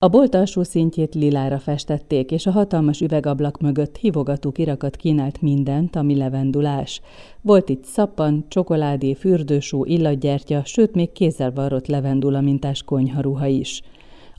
[0.00, 5.96] A bolt alsó szintjét lilára festették, és a hatalmas üvegablak mögött hívogató kirakat kínált mindent,
[5.96, 7.00] ami levendulás.
[7.40, 13.82] Volt itt szappan, csokoládé, fürdősó, illatgyertya, sőt még kézzel varrott levendula mintás konyharuha is.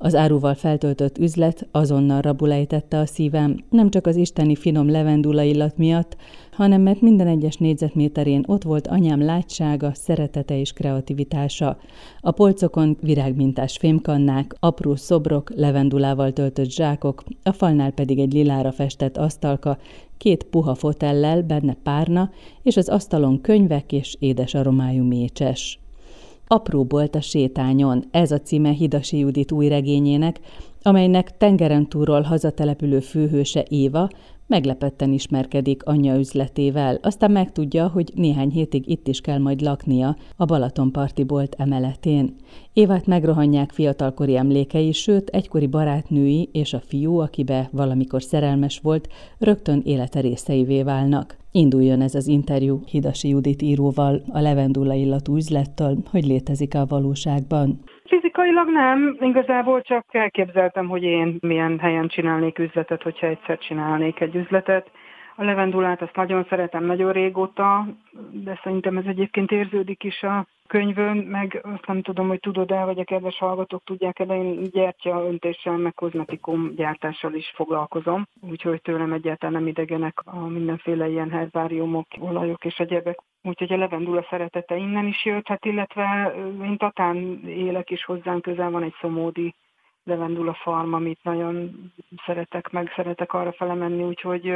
[0.01, 5.78] Az áruval feltöltött üzlet azonnal rabulejtette a szívem, nem csak az isteni finom levendula illat
[5.78, 6.15] miatt,
[6.51, 11.78] hanem mert minden egyes négyzetméterén ott volt anyám látsága, szeretete és kreativitása.
[12.20, 19.17] A polcokon virágmintás fémkannák, apró szobrok, levendulával töltött zsákok, a falnál pedig egy lilára festett
[19.17, 19.77] asztalka,
[20.17, 22.29] két puha fotellel, benne párna,
[22.63, 25.78] és az asztalon könyvek és édes aromájú mécses.
[26.52, 30.40] Apró bolt a sétányon, ez a címe Hidasi Judit új regényének,
[30.81, 34.09] amelynek tengeren túlról hazatelepülő főhőse Éva
[34.48, 40.45] meglepetten ismerkedik anyja üzletével, aztán megtudja, hogy néhány hétig itt is kell majd laknia a
[40.45, 42.35] Balatonparti bolt emeletén.
[42.73, 49.07] Évát megrohanják fiatalkori emlékei, sőt, egykori barátnői és a fiú, akibe valamikor szerelmes volt,
[49.38, 51.38] rögtön élete részeivé válnak.
[51.51, 57.67] Induljon ez az interjú Hidasi Judit íróval, a levendula illatú üzlettől, hogy létezik a valóságban.
[58.03, 64.36] Fizikailag nem, igazából csak elképzeltem, hogy én milyen helyen csinálnék üzletet, hogyha egyszer csinálnék egy
[64.36, 64.92] üzletet.
[65.40, 67.86] A levendulát azt nagyon szeretem, nagyon régóta,
[68.32, 72.86] de szerintem ez egyébként érződik is a könyvön, meg azt nem tudom, hogy tudod el,
[72.86, 78.82] vagy a kedves hallgatók tudják de én gyertya öntéssel, meg kozmetikum gyártással is foglalkozom, úgyhogy
[78.82, 83.20] tőlem egyáltalán nem idegenek a mindenféle ilyen herbáriumok, olajok és egyebek.
[83.42, 88.72] Úgyhogy a levendula szeretete innen is jött, hát illetve én Tatán élek is hozzánk közel
[88.72, 89.56] van egy szomódi
[90.04, 91.72] levendula farm, amit nagyon
[92.26, 94.54] szeretek, meg szeretek arra felemenni, úgyhogy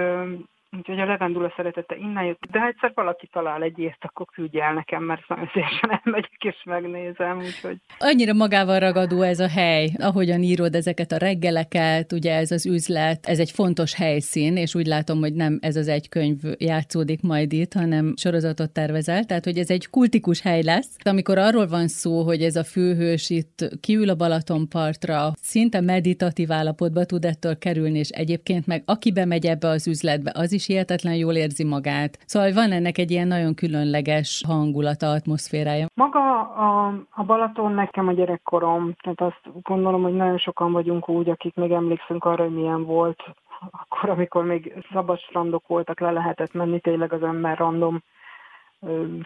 [0.78, 4.64] Úgyhogy a levendula szeretete innen jött, de ha egyszer valaki talál egy ilyet, akkor küldje
[4.64, 7.78] el nekem, mert nagyon szívesen elmegyek és megnézem, úgyhogy...
[8.00, 13.26] Annyira magával ragadó ez a hely, ahogyan írod ezeket a reggeleket, ugye ez az üzlet,
[13.26, 17.54] ez egy fontos helyszín, és úgy látom, hogy nem ez az egy könyv játszódik majd
[17.54, 20.98] itt, hanem sorozatot tervezel, tehát hogy ez egy kultikus hely lesz.
[21.04, 27.06] Amikor arról van szó, hogy ez a főhős itt kiül a Balatonpartra, szinte meditatív állapotba
[27.06, 31.16] tud ettől kerülni, és egyébként meg aki bemegy ebbe az üzletbe, az is is hihetetlen
[31.16, 32.18] jól érzi magát.
[32.26, 35.86] Szóval van ennek egy ilyen nagyon különleges hangulata, atmoszférája.
[35.94, 41.30] Maga a, a Balaton nekem a gyerekkorom, tehát azt gondolom, hogy nagyon sokan vagyunk úgy,
[41.30, 43.24] akik még emlékszünk arra, hogy milyen volt
[43.72, 48.04] akkor, amikor még szabad strandok voltak, le lehetett menni tényleg az ember random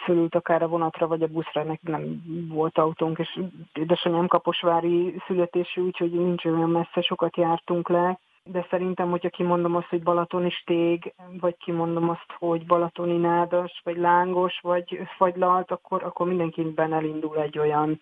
[0.04, 3.40] fölült akár a vonatra vagy a buszra, nek nem volt autónk, és
[3.74, 8.20] édesanyám kaposvári születésű, úgyhogy nincs olyan messze, sokat jártunk le,
[8.52, 13.98] de szerintem, hogyha kimondom azt, hogy balatoni stég, vagy kimondom azt, hogy balatoni nádas, vagy
[13.98, 18.02] lángos, vagy fagylalt, akkor, akkor mindenkiben elindul egy olyan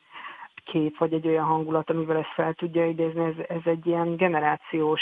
[0.66, 3.24] kép, vagy egy olyan hangulat, amivel ezt fel tudja idézni.
[3.24, 5.02] Ez, ez egy ilyen generációs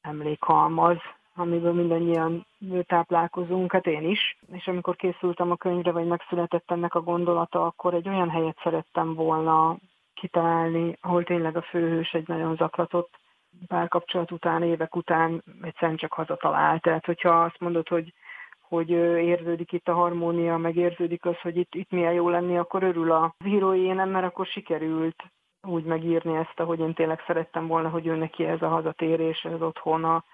[0.00, 0.96] emlékhalmaz,
[1.34, 2.46] amiből mindannyian
[2.86, 4.38] táplálkozunk, hát én is.
[4.52, 9.14] És amikor készültem a könyvre, vagy megszületett ennek a gondolata, akkor egy olyan helyet szerettem
[9.14, 9.76] volna
[10.14, 13.19] kitalálni, ahol tényleg a főhős egy nagyon zaklatott
[13.66, 16.78] párkapcsolat után, évek után egyszerűen csak hazatalál.
[16.78, 18.12] Tehát, hogyha azt mondod, hogy,
[18.60, 22.82] hogy érződik itt a harmónia, meg érződik az, hogy itt, itt milyen jó lenni, akkor
[22.82, 25.24] örül a írói nem, mert akkor sikerült
[25.62, 29.62] úgy megírni ezt, ahogy én tényleg szerettem volna, hogy ő neki ez a hazatérés, ez
[29.62, 30.24] otthona,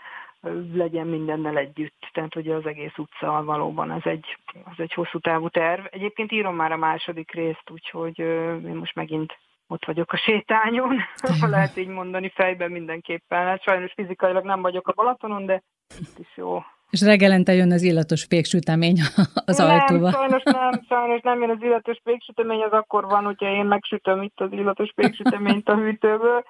[0.72, 2.09] legyen mindennel együtt.
[2.12, 5.84] Tehát ugye az egész utca valóban ez egy, az egy hosszú távú terv.
[5.91, 9.38] Egyébként írom már a második részt, úgyhogy én most megint
[9.69, 10.97] ott vagyok a sétányon,
[11.41, 13.47] ha lehet így mondani, fejben mindenképpen.
[13.47, 15.62] Hát sajnos fizikailag nem vagyok a Balatonon, de
[16.00, 16.62] itt is jó.
[16.91, 18.99] És reggelente jön az illatos péksütemény
[19.47, 20.10] az nem, ajtóba.
[20.10, 24.41] sajnos nem, sajnos nem jön az illatos péksütemény, az akkor van, hogyha én megsütöm itt
[24.41, 26.44] az illatos péksüteményt a hűtőből,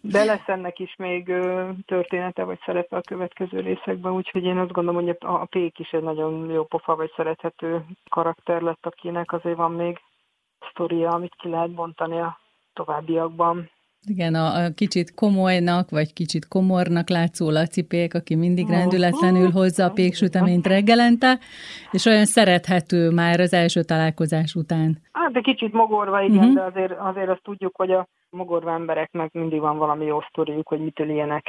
[0.00, 1.32] de lesz ennek is még
[1.86, 6.02] története vagy szerepe a következő részekben, úgyhogy én azt gondolom, hogy a pék is egy
[6.02, 9.98] nagyon jó pofa vagy szerethető karakter lett, akinek azért van még
[10.70, 12.40] sztoria, amit ki lehet bontani a
[12.74, 13.70] továbbiakban.
[14.08, 19.90] Igen, a, a kicsit komolynak, vagy kicsit komornak látszó lacipék, aki mindig rendületlenül hozza a
[19.90, 21.38] péksüteményt reggelente,
[21.90, 24.98] és olyan szerethető már az első találkozás után.
[25.12, 26.54] Hát, de kicsit mogorva, igen, uh-huh.
[26.54, 30.80] de azért, azért azt tudjuk, hogy a mogorva embereknek mindig van valami jó sztoriuk, hogy
[30.80, 31.44] mitől ilyenek.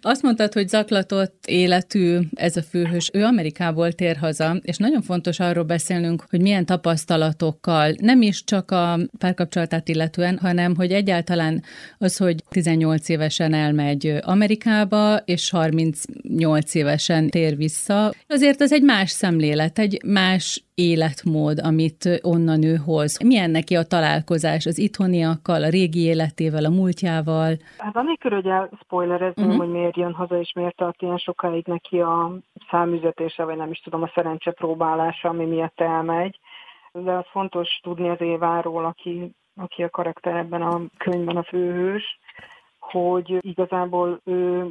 [0.00, 3.10] Azt mondtad, hogy zaklatott életű ez a főhős.
[3.12, 8.70] Ő Amerikából tér haza, és nagyon fontos arról beszélnünk, hogy milyen tapasztalatokkal, nem is csak
[8.70, 11.62] a párkapcsolatát illetően, hanem hogy egyáltalán
[11.98, 19.10] az, hogy 18 évesen elmegy Amerikába, és 38 évesen tér vissza, azért az egy más
[19.10, 23.22] szemlélet, egy más életmód, amit onnan ő hoz.
[23.24, 27.56] Milyen neki a találkozás az itthoniakkal, a régi életével, a múltjával?
[27.78, 29.62] Hát anélkül, hogy elspoilerezném, uh-huh.
[29.62, 32.32] hogy miért jön haza, és miért tart ilyen sokáig neki a
[32.70, 36.38] számüzetése, vagy nem is tudom, a szerencse próbálása, ami miatt elmegy.
[36.92, 42.18] De az fontos tudni az Éváról, aki, aki a karakter ebben a könyvben a főhős,
[42.78, 44.70] hogy igazából ő,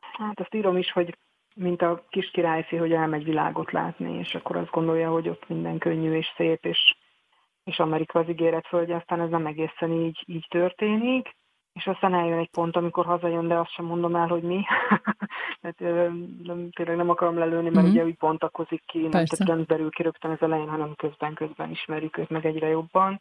[0.00, 1.16] hát azt írom is, hogy
[1.58, 5.78] mint a kis királyfi, hogy elmegy világot látni, és akkor azt gondolja, hogy ott minden
[5.78, 6.96] könnyű és szép, és,
[7.64, 11.36] és Amerika az ígéret földje, aztán ez nem egészen így, így történik,
[11.72, 14.62] és aztán eljön egy pont, amikor hazajön, de azt sem mondom el, hogy mi.
[15.62, 15.78] hát,
[16.42, 17.90] nem, tényleg nem akarom lelőni, mert mm-hmm.
[17.90, 22.18] ugye úgy bontakozik ki, nem tehát nem derül ki rögtön az elején, hanem közben-közben ismerjük
[22.18, 23.20] őt meg egyre jobban.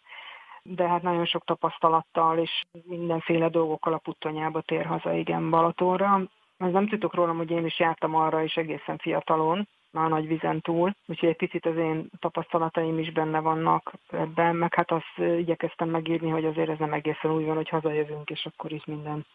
[0.63, 6.22] De hát nagyon sok tapasztalattal és mindenféle dolgokkal a puttonyába tér haza, igen, Balatonra
[6.57, 10.62] ez nem tudok rólam, hogy én is jártam arra is egészen fiatalon, már nagy vizen
[10.62, 15.89] túl, úgyhogy egy picit az én tapasztalataim is benne vannak ebben, meg hát azt igyekeztem
[15.89, 19.25] megírni, hogy azért ez nem egészen úgy van, hogy hazajövünk, és akkor is minden,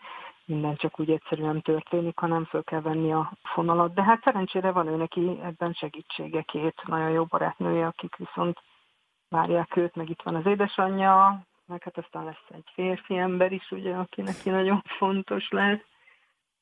[0.44, 3.94] minden csak úgy egyszerűen történik, hanem föl kell venni a fonalat.
[3.94, 8.58] De hát szerencsére van ő neki ebben segítsége, két nagyon jó barátnője, akik viszont
[9.28, 13.70] várják őt, meg itt van az édesanyja, meg hát aztán lesz egy férfi ember is,
[13.70, 15.91] ugye, aki neki nagyon fontos lesz.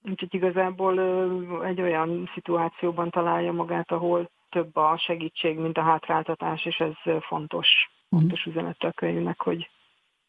[0.03, 1.01] Úgyhogy igazából
[1.65, 7.69] egy olyan szituációban találja magát, ahol több a segítség, mint a hátráltatás, és ez fontos,
[8.09, 8.21] mhm.
[8.21, 9.71] fontos üzenet a könyvnek, hogy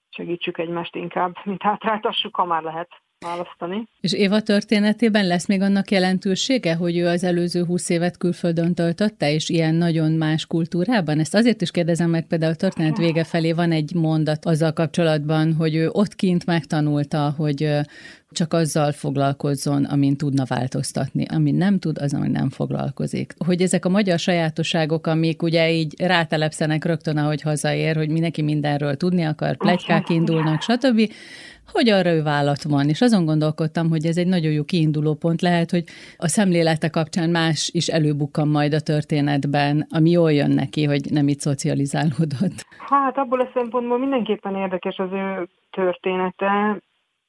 [0.10, 3.88] segítsük egymást inkább, mint hátráltassuk, ha már lehet választani.
[4.02, 9.34] És Éva történetében lesz még annak jelentősége, hogy ő az előző húsz évet külföldön töltötte,
[9.34, 11.20] és ilyen nagyon más kultúrában?
[11.20, 15.54] Ezt azért is kérdezem meg, például a történet vége felé van egy mondat azzal kapcsolatban,
[15.54, 17.70] hogy ő ott kint megtanulta, hogy
[18.32, 21.26] csak azzal foglalkozzon, amin tudna változtatni.
[21.26, 23.34] Amin nem tud, az, amin nem foglalkozik.
[23.46, 28.98] Hogy ezek a magyar sajátosságok, amik ugye így rátelepszenek rögtön, ahogy hazaér, hogy mindenki mindenről
[28.98, 31.12] tudni akar, plegykák indulnak, stb.,
[31.72, 32.90] hogy arra ő vállat van.
[32.90, 35.84] És azon gondolkodtam, hogy ez egy nagyon jó kiinduló pont lehet, hogy
[36.18, 41.28] a szemlélete kapcsán más is előbukkan majd a történetben, ami jól jön neki, hogy nem
[41.28, 42.66] itt szocializálódott.
[42.78, 46.82] Hát abból a szempontból mindenképpen érdekes az ő története,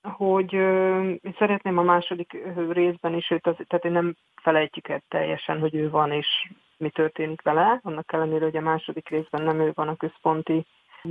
[0.02, 2.36] hogy ö, szeretném a második
[2.70, 6.26] részben is őt, az, tehát hogy nem felejtjük el teljesen, hogy ő van és
[6.76, 10.66] mi történik vele, annak ellenére, hogy a második részben nem ő van a központi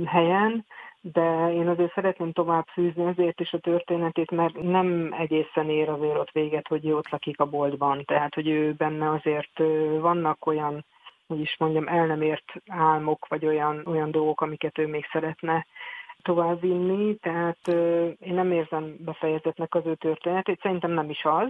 [0.06, 0.64] helyen,
[1.00, 6.18] de én azért szeretném tovább fűzni azért is a történetét, mert nem egészen ér azért
[6.18, 8.04] ott véget, hogy ő ott lakik a boltban.
[8.04, 9.58] Tehát, hogy ő benne azért
[10.00, 10.84] vannak olyan,
[11.26, 15.66] hogy is mondjam, el nem ért álmok, vagy olyan, olyan dolgok, amiket ő még szeretne
[16.22, 17.68] továbbvinni, tehát
[18.18, 21.48] én nem érzem befejezetnek az ő történetét, szerintem nem is az.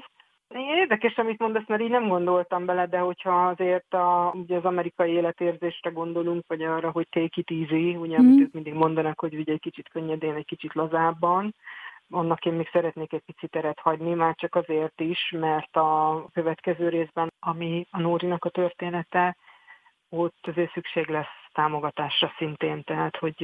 [0.55, 5.13] Érdekes, amit mondasz, mert így nem gondoltam bele, de hogyha azért a, ugye az amerikai
[5.13, 8.27] életérzésre gondolunk, vagy arra, hogy take it easy, ugye, mm.
[8.27, 11.55] amit ők mindig mondanak, hogy ugye egy kicsit könnyedén, egy kicsit lazábban,
[12.11, 16.89] annak én még szeretnék egy picit teret hagyni, már csak azért is, mert a következő
[16.89, 19.37] részben, ami a Nórinak a története,
[20.09, 23.35] ott azért szükség lesz támogatásra szintén, tehát hogy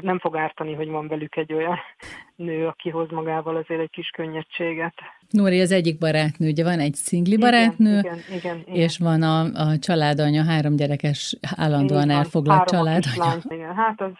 [0.00, 1.78] nem fog ártani, hogy van velük egy olyan
[2.36, 4.94] nő, aki hoz magával azért egy kis könnyedséget.
[5.30, 8.74] Nóri az egyik barátnő, ugye van egy szingli barátnő, igen, igen, igen, igen.
[8.74, 13.24] és van a, a családanya, három gyerekes, állandóan igen, elfoglalt családanya.
[13.24, 14.12] Lány, igen, hát az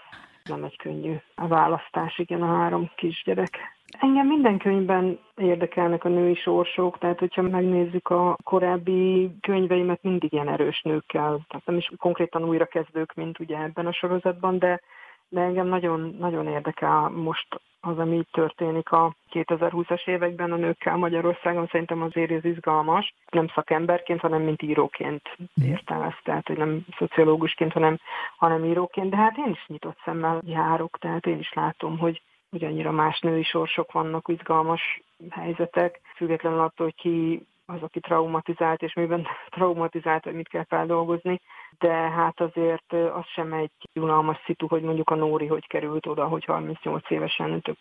[0.45, 3.59] nem egy könnyű a választás, igen, a három kisgyerek.
[3.99, 10.49] Engem minden könyvben érdekelnek a női sorsok, tehát hogyha megnézzük a korábbi könyveimet, mindig ilyen
[10.49, 14.81] erős nőkkel, tehát nem is konkrétan újra kezdők, mint ugye ebben a sorozatban, de,
[15.29, 20.97] de engem nagyon, nagyon érdekel most az, ami így történik a 2020-as években a nőkkel
[20.97, 26.85] Magyarországon, szerintem azért ez izgalmas, nem szakemberként, hanem mint íróként értem ezt, tehát hogy nem
[26.99, 27.99] szociológusként, hanem,
[28.37, 32.23] hanem íróként, de hát én is nyitott szemmel járok, tehát én is látom, hogy
[32.55, 38.83] hogy annyira más női sorsok vannak, izgalmas helyzetek, függetlenül attól, hogy ki az, aki traumatizált,
[38.83, 41.41] és miben traumatizált, hogy mit kell feldolgozni,
[41.79, 46.27] de hát azért az sem egy unalmas szitu, hogy mondjuk a Nóri hogy került oda,
[46.27, 47.77] hogy 38 évesen tök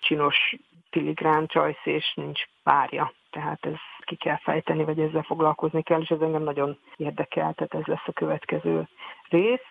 [0.00, 0.56] csinos
[0.90, 3.12] filigrán csajsz, és nincs párja.
[3.30, 7.74] Tehát ez ki kell fejteni, vagy ezzel foglalkozni kell, és ez engem nagyon érdekel, tehát
[7.74, 8.88] ez lesz a következő
[9.28, 9.66] rész.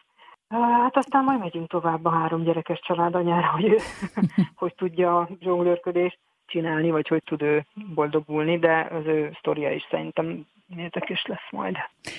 [0.49, 3.75] Hát aztán majd megyünk tovább a három gyerekes család anyára, hogy,
[4.61, 6.19] hogy tudja a zsonglőrködést.
[6.45, 11.75] csinálni, vagy hogy tud ő boldogulni, de az ő sztoria is szerintem érdekes lesz majd.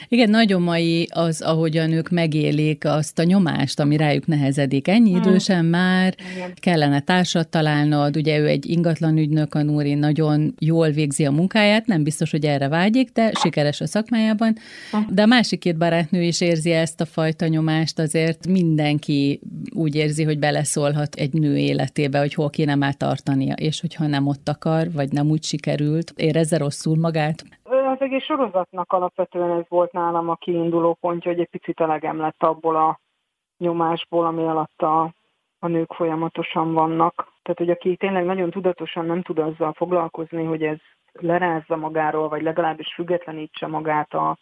[0.08, 4.88] Igen, nagyon mai az, ahogyan ők megélik azt a nyomást, ami rájuk nehezedik.
[4.88, 5.20] Ennyi hmm.
[5.20, 6.52] idősen már Igen.
[6.54, 11.86] kellene társat találnod, ugye ő egy ingatlan ügynök, a Núri nagyon jól végzi a munkáját,
[11.86, 14.56] nem biztos, hogy erre vágyik, de sikeres a szakmájában.
[14.90, 15.06] Hmm.
[15.10, 19.40] De a másik két barátnő is érzi ezt a fajta nyomást, azért mindenki
[19.70, 24.26] úgy érzi, hogy beleszólhat egy nő életébe, hogy hol kéne már tartania, és hogyha nem
[24.26, 27.44] ott akar, vagy nem úgy sikerült, érezze rosszul magát
[27.98, 32.42] az egész sorozatnak alapvetően ez volt nálam a kiinduló pontja, hogy egy picit elegem lett
[32.42, 33.00] abból a
[33.58, 35.14] nyomásból, ami alatt a,
[35.58, 37.14] a nők folyamatosan vannak.
[37.42, 40.78] Tehát, hogy aki tényleg nagyon tudatosan nem tud azzal foglalkozni, hogy ez
[41.12, 44.38] lerázza magáról, vagy legalábbis függetlenítse magát a,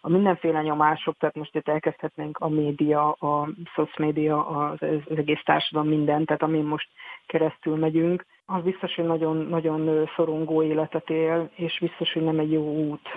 [0.00, 4.78] a mindenféle nyomások, tehát most itt elkezdhetnénk a média, a szocmédia, az,
[5.08, 6.88] az egész társadalom minden, tehát amin most
[7.26, 12.52] keresztül megyünk, az biztos, hogy nagyon, nagyon szorongó életet él, és biztos, hogy nem egy
[12.52, 13.08] jó út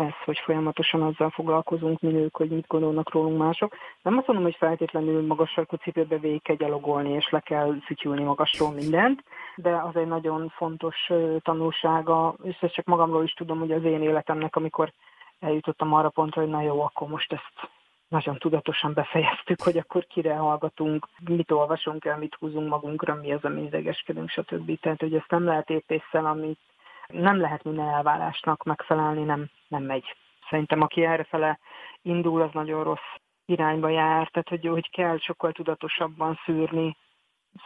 [0.00, 3.76] ez, hogy folyamatosan azzal foglalkozunk mi nők, hogy mit gondolnak rólunk mások.
[4.02, 8.22] Nem azt mondom, hogy feltétlenül magas sarkú cipőbe végig kell gyalogolni, és le kell fütyülni
[8.22, 9.24] magasról mindent,
[9.56, 11.10] de az egy nagyon fontos
[11.42, 14.92] tanulsága, és ezt csak magamról is tudom, hogy az én életemnek, amikor
[15.40, 17.70] eljutottam arra pontra, hogy na jó, akkor most ezt
[18.08, 23.44] nagyon tudatosan befejeztük, hogy akkor kire hallgatunk, mit olvasunk el, mit húzunk magunkra, mi az,
[23.44, 24.80] ami idegeskedünk, stb.
[24.80, 26.58] Tehát, hogy ezt nem lehet épésszel, amit
[27.06, 30.16] nem lehet minden elvárásnak megfelelni, nem, nem megy.
[30.50, 31.58] Szerintem aki errefele
[32.02, 33.10] indul, az nagyon rossz
[33.44, 36.96] irányba jár, tehát hogy, hogy kell sokkal tudatosabban szűrni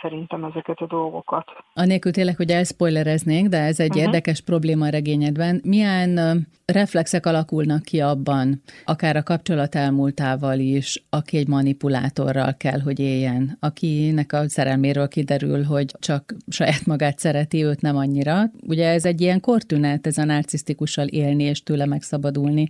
[0.01, 1.47] szerintem ezeket a dolgokat.
[1.75, 4.05] Anélkül tényleg, hogy elspoilereznénk, de ez egy uh-huh.
[4.05, 5.61] érdekes probléma a regényedben.
[5.65, 13.01] Milyen reflexek alakulnak ki abban, akár a kapcsolat elmúltával is, aki egy manipulátorral kell, hogy
[13.01, 18.43] éljen, akinek a szerelméről kiderül, hogy csak saját magát szereti, őt nem annyira.
[18.67, 22.69] Ugye ez egy ilyen kortünet, ez a narcisztikussal élni és tőle megszabadulni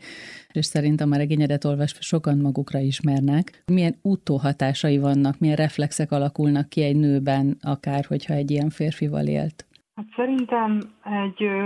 [0.56, 3.62] és szerintem a regényedet olvasva sokan magukra ismernek.
[3.66, 9.66] Milyen utóhatásai vannak, milyen reflexek alakulnak ki egy nőben, akár hogyha egy ilyen férfival élt?
[9.96, 11.56] Hát szerintem egy ö,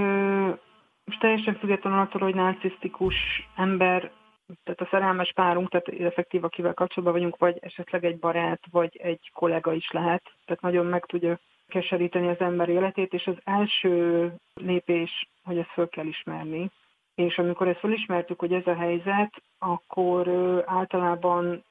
[1.04, 3.14] most teljesen függetlenül attól, hogy narcisztikus
[3.56, 4.10] ember,
[4.64, 9.30] tehát a szerelmes párunk, tehát effektív, akivel kapcsolatban vagyunk, vagy esetleg egy barát, vagy egy
[9.34, 15.28] kollega is lehet, tehát nagyon meg tudja keseríteni az ember életét, és az első lépés,
[15.42, 16.70] hogy ezt föl kell ismerni,
[17.18, 20.28] és amikor ezt felismertük, hogy ez a helyzet, akkor
[20.66, 21.64] általában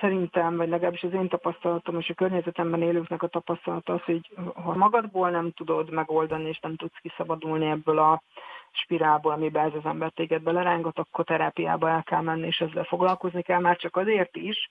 [0.00, 4.74] szerintem, vagy legalábbis az én tapasztalatom és a környezetemben élőknek a tapasztalata az, hogy ha
[4.76, 8.22] magadból nem tudod megoldani, és nem tudsz kiszabadulni ebből a
[8.70, 13.42] spirálból, amiben ez az ember téged belerángat, akkor terápiába el kell menni, és ezzel foglalkozni
[13.42, 14.70] kell, már csak azért is,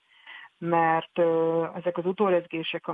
[0.58, 1.20] mert
[1.76, 2.88] ezek az utórezgések,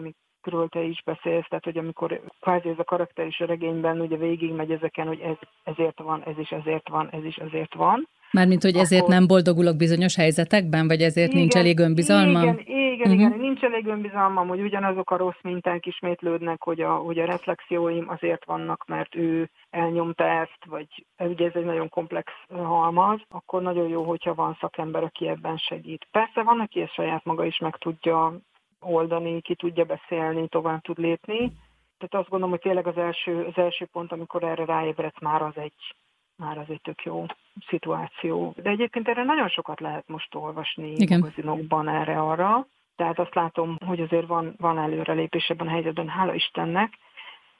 [0.46, 4.18] amikről te is beszélsz, tehát hogy amikor kvázi ez a karakter is a regényben ugye
[4.18, 8.64] végigmegy ezeken, hogy ez ezért van, ez is ezért van, ez is ezért van, Mármint,
[8.64, 9.14] hogy ezért akkor...
[9.14, 12.42] nem boldogulok bizonyos helyzetekben, vagy ezért igen, nincs elég önbizalma?
[12.42, 13.14] Igen, igen, uh-huh.
[13.14, 18.10] igen, nincs elég önbizalmam, hogy ugyanazok a rossz minták ismétlődnek, hogy a, hogy a reflexióim
[18.10, 20.88] azért vannak, mert ő elnyomta ezt, vagy
[21.18, 26.08] ugye ez egy nagyon komplex halmaz, akkor nagyon jó, hogyha van szakember, aki ebben segít.
[26.12, 28.40] Persze van, aki ezt saját maga is meg tudja
[28.86, 31.52] oldani, ki tudja beszélni, tovább tud lépni,
[31.98, 35.58] tehát azt gondolom, hogy tényleg az első, az első pont, amikor erre ráébredsz, már az
[35.58, 35.96] egy
[36.38, 37.26] már az egy tök jó
[37.68, 38.54] szituáció.
[38.58, 41.20] De egyébként erre nagyon sokat lehet most olvasni Igen.
[41.20, 42.68] magazinokban erre-arra.
[42.96, 46.94] Tehát azt látom, hogy azért van, van előrelépés ebben a helyzetben, hála Istennek,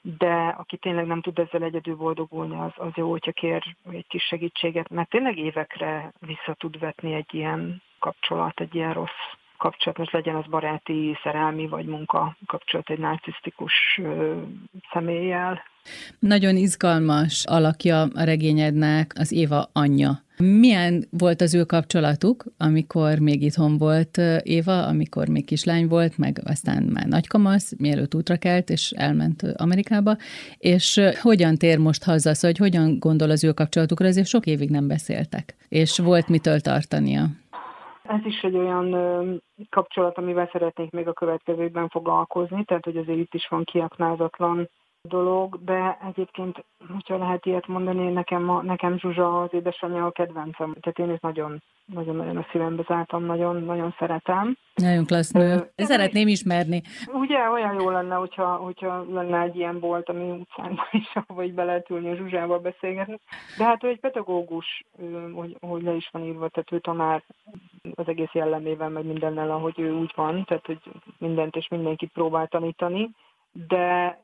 [0.00, 4.22] de aki tényleg nem tud ezzel egyedül boldogulni, az, az jó, hogyha kér egy kis
[4.22, 10.12] segítséget, mert tényleg évekre vissza tud vetni egy ilyen kapcsolat, egy ilyen rossz kapcsolat, most
[10.12, 14.00] legyen az baráti, szerelmi vagy munka kapcsolat egy narcisztikus
[14.92, 15.62] személlyel.
[16.18, 20.24] Nagyon izgalmas alakja a regényednek az Éva anyja.
[20.38, 26.40] Milyen volt az ő kapcsolatuk, amikor még itthon volt Éva, amikor még kislány volt, meg
[26.44, 30.16] aztán már nagykamasz, mielőtt útra kelt, és elment Amerikába,
[30.58, 34.70] és hogyan tér most haza, szóval, hogy hogyan gondol az ő kapcsolatukra, azért sok évig
[34.70, 37.26] nem beszéltek, és volt mitől tartania.
[38.08, 43.34] Ez is egy olyan kapcsolat, amivel szeretnék még a következőkben foglalkozni, tehát hogy azért itt
[43.34, 44.68] is van kiaknázatlan
[45.06, 50.74] dolog, de egyébként, hogyha lehet ilyet mondani, nekem, a, nekem Zsuzsa az édesanyja a kedvencem,
[50.80, 54.56] tehát én is nagyon, nagyon-nagyon a szívembe zártam, nagyon, nagyon szeretem.
[54.74, 55.70] Nagyon klassz nő.
[55.76, 56.82] Szeretném ismerni.
[57.12, 61.54] Ugye olyan jó lenne, hogyha, hogyha lenne egy ilyen bolt, ami utcánkban is, ahova így
[61.54, 63.18] be lehet ülni a Zsuzsával beszélgetni.
[63.58, 64.84] De hát ő egy pedagógus,
[65.34, 67.22] hogy, hogy le is van írva, tehát ő tanár
[67.94, 70.80] az egész jellemével, meg mindennel, ahogy ő úgy van, tehát hogy
[71.18, 73.10] mindent és mindenkit próbál tanítani,
[73.52, 74.18] de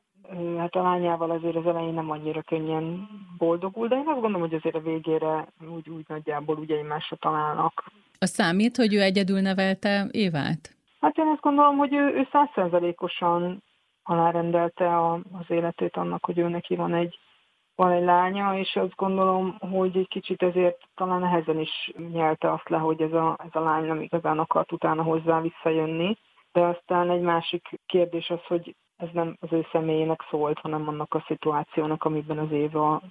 [0.57, 4.53] hát a lányával azért az elején nem annyira könnyen boldogul, de én azt gondolom, hogy
[4.53, 7.83] azért a végére úgy, úgy nagyjából ugye egymásra találnak.
[8.19, 10.75] A számít, hogy ő egyedül nevelte Évát?
[11.01, 13.63] Hát én azt gondolom, hogy ő százszerzalékosan
[14.03, 17.19] alárendelte a, az életét annak, hogy ő neki van egy,
[17.75, 22.69] van egy lánya, és azt gondolom, hogy egy kicsit ezért talán nehezen is nyelte azt
[22.69, 26.17] le, hogy ez a, ez a lány nem igazán akart utána hozzá visszajönni.
[26.51, 31.13] De aztán egy másik kérdés az, hogy ez nem az ő személyének szólt, hanem annak
[31.13, 33.01] a szituációnak, amiben az Éva,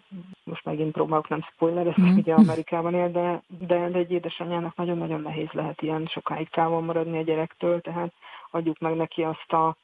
[0.44, 2.16] most megint próbálok nem spoilerezni, mm.
[2.16, 7.18] ugye Amerikában él, de, de, de egy édesanyjának nagyon-nagyon nehéz lehet ilyen sokáig távol maradni
[7.18, 8.12] a gyerektől, tehát
[8.50, 9.76] adjuk meg neki azt a,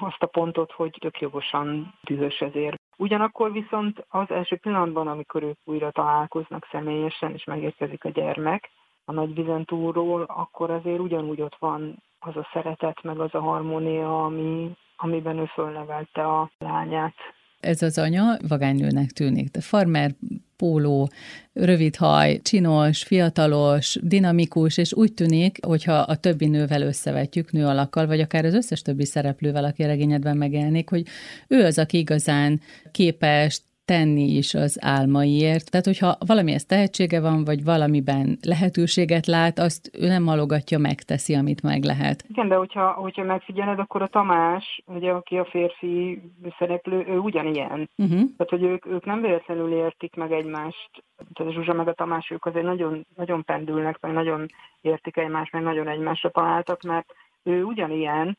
[0.00, 2.80] azt a pontot, hogy tök jogosan dühös ezért.
[2.96, 8.70] Ugyanakkor viszont az első pillanatban, amikor ők újra találkoznak személyesen, és megérkezik a gyermek
[9.04, 14.24] a nagy vizentúról, akkor azért ugyanúgy ott van az a szeretet, meg az a harmónia,
[14.24, 17.14] ami, amiben ő fölnevelte a lányát.
[17.60, 20.10] Ez az anya vagánynőnek tűnik, de farmer,
[20.56, 21.10] póló,
[21.52, 28.06] rövid haj, csinos, fiatalos, dinamikus, és úgy tűnik, hogyha a többi nővel összevetjük, nő alakkal,
[28.06, 31.06] vagy akár az összes többi szereplővel, aki a regényedben megjelenik, hogy
[31.48, 33.60] ő az, aki igazán képes
[33.92, 35.70] tenni is az álmaiért.
[35.70, 41.62] Tehát, hogyha valamihez tehetsége van, vagy valamiben lehetőséget lát, azt ő nem malogatja, megteszi, amit
[41.62, 42.24] meg lehet.
[42.28, 46.22] Igen, de hogyha, hogyha megfigyeled, akkor a Tamás, ugye, aki a férfi
[46.58, 47.90] szereplő, ő ugyanilyen.
[47.96, 48.20] Uh-huh.
[48.36, 50.90] Tehát, hogy ők, ők nem véletlenül értik meg egymást.
[51.34, 54.46] Tehát Zsuzsa meg a Tamás, ők azért nagyon, nagyon pendülnek, meg nagyon
[54.80, 57.06] értik egymást, meg nagyon egymásra találtak, mert
[57.42, 58.38] ő ugyanilyen,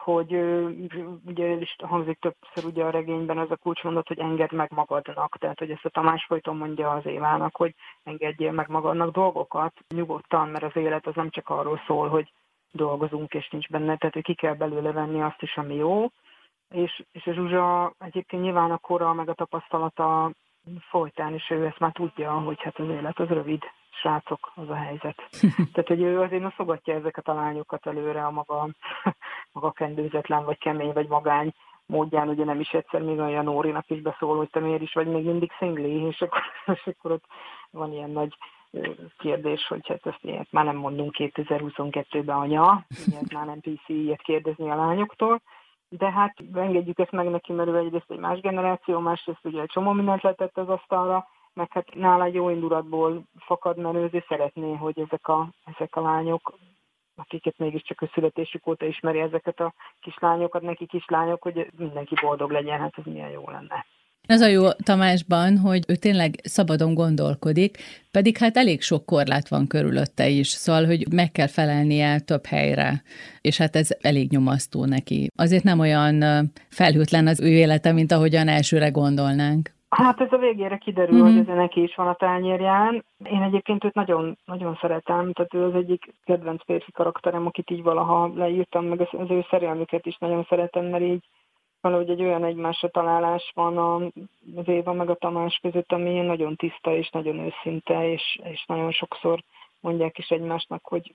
[0.00, 0.32] hogy
[1.26, 5.36] ugye is hangzik többször ugye a regényben az a kulcsmondat, hogy engedd meg magadnak.
[5.38, 10.48] Tehát, hogy ezt a Tamás folyton mondja az Évának, hogy engedjél meg magadnak dolgokat nyugodtan,
[10.48, 12.32] mert az élet az nem csak arról szól, hogy
[12.72, 16.06] dolgozunk és nincs benne, tehát hogy ki kell belőle venni azt is, ami jó.
[16.68, 20.30] És, és a Zsuzsa egyébként nyilván a kora, meg a tapasztalata
[20.90, 23.62] folytán, és ő ezt már tudja, hogy hát az élet az rövid,
[24.00, 25.28] srácok, az a helyzet.
[25.72, 28.68] Tehát, hogy ő azért noszogatja ezeket a lányokat előre a maga,
[29.52, 31.52] maga kendőzetlen, vagy kemény, vagy magány
[31.86, 35.06] módján, ugye nem is egyszer még olyan Nórinak is beszól, hogy te miért is vagy
[35.06, 36.42] még mindig szingli, és akkor,
[36.76, 37.24] és akkor ott
[37.70, 38.36] van ilyen nagy
[39.18, 44.22] kérdés, hogy hát ezt ilyet már nem mondunk 2022-ben anya, ilyet már nem PC ilyet
[44.22, 45.40] kérdezni a lányoktól,
[45.88, 49.70] de hát engedjük ezt meg neki, mert ő egyrészt egy más generáció, másrészt ugye egy
[49.70, 55.00] csomó mindent letett az asztalra, meg hát nála jó indulatból fakad, mert ő szeretné, hogy
[55.00, 56.54] ezek a, ezek a lányok,
[57.20, 62.78] akiket mégiscsak a születésük óta ismeri ezeket a kislányokat, neki kislányok, hogy mindenki boldog legyen,
[62.78, 63.86] hát ez milyen jó lenne.
[64.26, 67.78] Ez a jó Tamásban, hogy ő tényleg szabadon gondolkodik,
[68.10, 73.02] pedig hát elég sok korlát van körülötte is, szóval, hogy meg kell felelnie több helyre,
[73.40, 75.30] és hát ez elég nyomasztó neki.
[75.36, 79.78] Azért nem olyan felhőtlen az ő élete, mint ahogyan elsőre gondolnánk.
[79.90, 81.36] Hát ez a végére kiderül, mm-hmm.
[81.36, 83.04] hogy ez neki is van a tányérján.
[83.24, 87.82] Én egyébként őt nagyon, nagyon szeretem, tehát ő az egyik kedvenc férfi karakterem, akit így
[87.82, 91.24] valaha leírtam, meg az, ő szerelmüket is nagyon szeretem, mert így
[91.80, 93.76] valahogy egy olyan egymásra találás van
[94.56, 98.90] az Éva meg a Tamás között, ami nagyon tiszta és nagyon őszinte, és, és nagyon
[98.90, 99.42] sokszor
[99.80, 101.14] mondják is egymásnak, hogy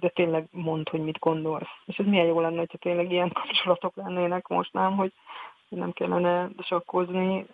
[0.00, 1.70] de tényleg mond, hogy mit gondolsz.
[1.84, 5.12] És ez milyen jó lenne, hogyha tényleg ilyen kapcsolatok lennének most, nem, hogy
[5.68, 7.46] nem kellene sakkozni,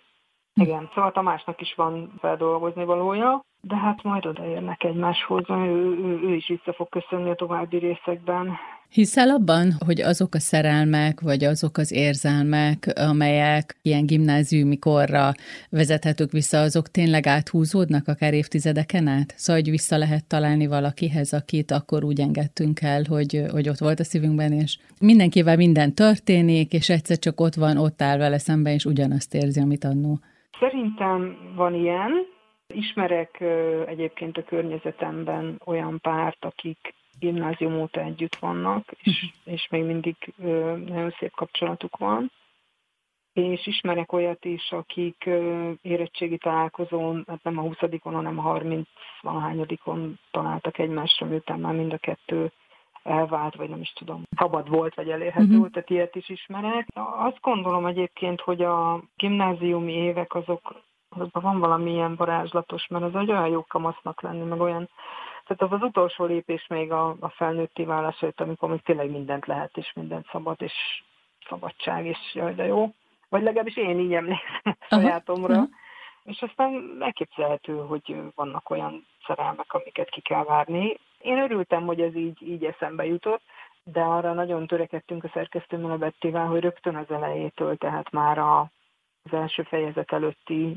[0.60, 6.34] igen, szóval Tamásnak is van feldolgozni valója, de hát majd odaérnek egymáshoz, ő, ő, ő
[6.34, 8.58] is vissza fog köszönni a további részekben.
[8.88, 15.32] Hiszel abban, hogy azok a szerelmek, vagy azok az érzelmek, amelyek ilyen gimnáziumi korra
[15.70, 19.34] vezethetők vissza, azok tényleg áthúzódnak akár évtizedeken át?
[19.36, 24.00] Szóval, hogy vissza lehet találni valakihez, akit akkor úgy engedtünk el, hogy, hogy ott volt
[24.00, 28.72] a szívünkben, és mindenkivel minden történik, és egyszer csak ott van, ott áll vele szemben,
[28.72, 30.18] és ugyanazt érzi, amit annó.
[30.58, 32.26] Szerintem van ilyen.
[32.66, 33.40] Ismerek
[33.86, 39.54] egyébként a környezetemben olyan párt, akik gimnázium óta együtt vannak, és, mhm.
[39.54, 40.16] és még mindig
[40.86, 42.30] nagyon szép kapcsolatuk van.
[43.32, 45.30] És ismerek olyat is, akik
[45.82, 48.88] érettségi találkozón, hát nem a 20 hanem a 30
[49.20, 52.52] valahányadikon találtak egymásra, miután már mind a kettő
[53.08, 55.70] elvált, vagy nem is tudom, szabad volt, vagy elérhető, uh-huh.
[55.70, 56.86] tehát ilyet is ismerek.
[57.16, 63.14] Azt gondolom egyébként, hogy a gimnáziumi évek azok, azokban van valami ilyen varázslatos, mert az
[63.14, 64.88] egy olyan jó kamasznak lenni, meg olyan
[65.48, 69.46] tehát az az utolsó lépés még a, a felnőtti válás előtt, amikor még tényleg mindent
[69.46, 71.02] lehet, és mindent szabad, és
[71.48, 72.94] szabadság, és jaj, de jó.
[73.28, 75.54] Vagy legalábbis én így emlékszem sajátomra.
[75.54, 75.68] Uh-huh.
[76.24, 80.98] És aztán elképzelhető, hogy vannak olyan szerelmek, amiket ki kell várni.
[81.18, 83.42] Én örültem, hogy ez így, így eszembe jutott,
[83.82, 88.60] de arra nagyon törekedtünk a szerkesztőmmel a Bettivel, hogy rögtön az elejétől, tehát már a,
[89.22, 90.76] az első fejezet előtti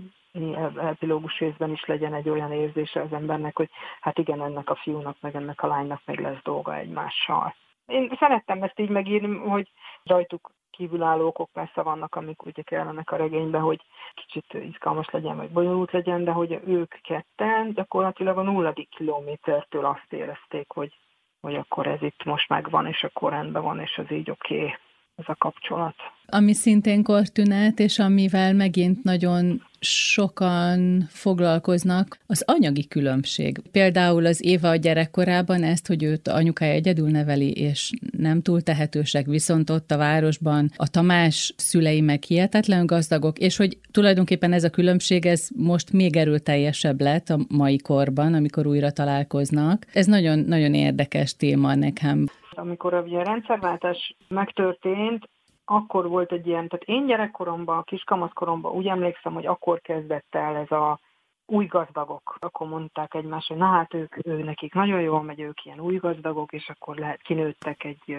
[0.78, 3.70] epilógus részben is legyen egy olyan érzése az embernek, hogy
[4.02, 7.56] hát igen, ennek a fiúnak, meg ennek a lánynak meg lesz dolga egymással.
[7.86, 9.72] Én szerettem ezt így megírni, hogy
[10.04, 10.52] rajtuk
[10.82, 13.82] kívülálló okok persze vannak, amik ugye kellenek a regénybe, hogy
[14.14, 20.14] kicsit izgalmas legyen, vagy bonyolult legyen, de hogy ők ketten gyakorlatilag a nulladik kilométertől azt
[20.14, 20.94] érezték, hogy,
[21.42, 24.56] hogy akkor ez itt most megvan, és akkor rendben van, és az így oké.
[24.56, 24.76] Okay
[25.16, 25.96] ez a kapcsolat.
[26.26, 33.62] Ami szintén kortünet, és amivel megint nagyon sokan foglalkoznak, az anyagi különbség.
[33.72, 39.26] Például az Éva a gyerekkorában ezt, hogy őt anyukája egyedül neveli, és nem túl tehetősek,
[39.26, 44.70] viszont ott a városban a Tamás szülei meg hihetetlen gazdagok, és hogy tulajdonképpen ez a
[44.70, 49.86] különbség, ez most még erőteljesebb lett a mai korban, amikor újra találkoznak.
[49.94, 52.26] Ez nagyon, nagyon érdekes téma nekem.
[52.52, 55.30] Amikor a rendszerváltás megtörtént,
[55.66, 60.72] akkor volt egy ilyen, tehát én gyerekkoromban, kiskamaszkoromban úgy emlékszem, hogy akkor kezdett el ez
[60.72, 61.00] a
[61.46, 62.36] új gazdagok.
[62.40, 65.96] Akkor mondták egymás, hogy na hát ők, ő nekik nagyon jól megy, ők ilyen új
[65.96, 68.18] gazdagok, és akkor lehet kinőttek egy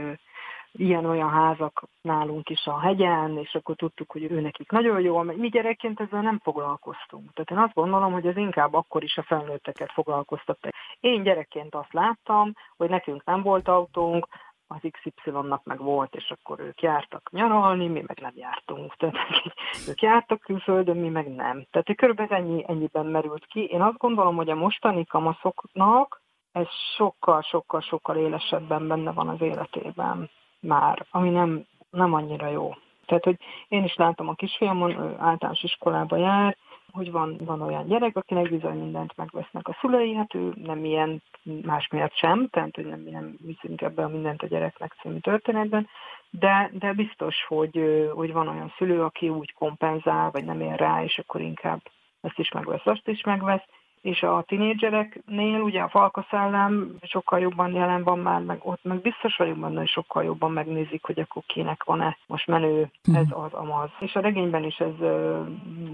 [0.73, 5.37] ilyen-olyan házak nálunk is a hegyen, és akkor tudtuk, hogy ő nekik nagyon jól megy.
[5.37, 7.33] Mi gyerekként ezzel nem foglalkoztunk.
[7.33, 10.69] Tehát én azt gondolom, hogy ez inkább akkor is a felnőtteket foglalkoztatta.
[11.01, 14.27] Én gyerekként azt láttam, hogy nekünk nem volt autónk,
[14.73, 18.97] az XY-nak meg volt, és akkor ők jártak nyaralni, mi meg nem jártunk.
[18.97, 19.17] Tehát
[19.89, 21.67] ők jártak külföldön, mi meg nem.
[21.71, 23.65] Tehát körülbelül ennyi, ennyiben merült ki.
[23.65, 29.41] Én azt gondolom, hogy a mostani kamaszoknak ez sokkal, sokkal, sokkal élesebben benne van az
[29.41, 30.31] életében
[30.61, 32.75] már, ami nem, nem annyira jó.
[33.07, 36.57] Tehát, hogy én is látom a kisfiamon, ő általános iskolába jár,
[36.93, 41.23] hogy van, van olyan gyerek, akinek bizony mindent megvesznek a szülei, hát ő nem ilyen
[41.63, 45.89] más miatt sem, tehát hogy nem, nem viszünk ebbe a mindent a gyereknek című történetben,
[46.31, 51.03] de, de biztos, hogy, hogy van olyan szülő, aki úgy kompenzál, vagy nem ér rá,
[51.03, 51.81] és akkor inkább
[52.21, 53.65] ezt is megvesz, azt is megvesz,
[54.03, 59.37] és a tinédzsereknél ugye a falkaszellem sokkal jobban jelen van már, meg ott meg biztos
[59.37, 63.17] vagyok benne, hogy sokkal jobban megnézik, hogy akkor kinek van-e most menő, mhm.
[63.17, 63.91] ez az, amaz.
[63.99, 64.95] És a regényben is ez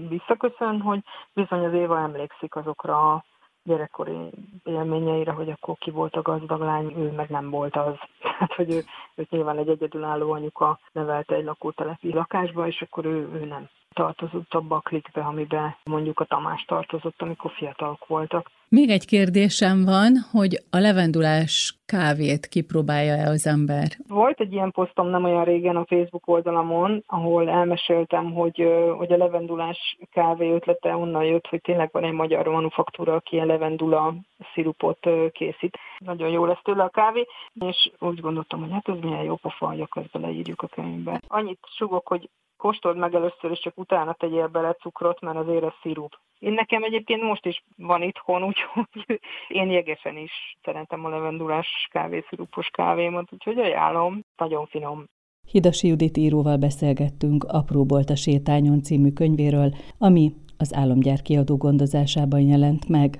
[0.09, 0.99] visszaköszön, hogy
[1.33, 3.23] bizony az Éva emlékszik azokra a
[3.63, 4.29] gyerekkori
[4.63, 7.95] élményeire, hogy akkor ki volt a gazdag lány, ő meg nem volt az.
[8.39, 8.83] Hát, hogy ő,
[9.15, 14.53] őt nyilván egy egyedülálló anyuka nevelte egy lakótelepi lakásba, és akkor ő, ő nem tartozott
[14.53, 18.51] abba a klikbe, amiben mondjuk a Tamás tartozott, amikor fiatalok voltak.
[18.69, 23.87] Még egy kérdésem van, hogy a levendulás kávét kipróbálja-e az ember?
[24.07, 29.17] Volt egy ilyen posztom nem olyan régen a Facebook oldalamon, ahol elmeséltem, hogy, hogy a
[29.17, 34.15] levendulás kávé ötlete onnan jött, hogy tényleg van egy magyar manufaktúra, aki ilyen levendula
[34.53, 35.77] szirupot készít.
[35.97, 39.67] Nagyon jó lesz tőle a kávé, és úgy gondoltam, hogy hát ez milyen jó pofa,
[39.67, 41.21] hogy akkor ezt beleírjuk a könyvbe.
[41.27, 45.73] Annyit sugok, hogy kóstold meg először, és csak utána tegyél bele cukrot, mert azért ez
[45.81, 46.19] szirup.
[46.39, 52.67] Én nekem egyébként most is van itthon, úgyhogy én jegesen is szeretem a levendulás kávészirupos
[52.67, 55.05] kávémat, úgyhogy ajánlom, nagyon finom.
[55.51, 62.87] Hidasi Judit íróval beszélgettünk Apróbolt a sétányon című könyvéről, ami az Álomgyár kiadó gondozásában jelent
[62.87, 63.17] meg.